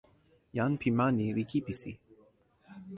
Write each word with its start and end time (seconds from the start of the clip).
jan 0.55 0.71
pi 0.81 0.89
ma 0.97 1.05
ni 1.15 1.25
li 1.37 1.43
kipisi. 1.51 1.91